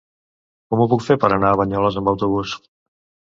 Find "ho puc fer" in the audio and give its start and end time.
0.85-1.17